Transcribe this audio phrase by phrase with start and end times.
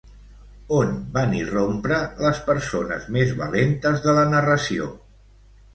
[0.77, 4.91] On van irrompre les persones més valentes de la narració?